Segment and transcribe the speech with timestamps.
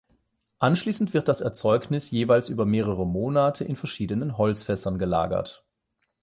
[0.57, 5.63] Anschließend wird das Erzeugnis jeweils über mehrere Monate in verschiedenen Holzfässern gelagert.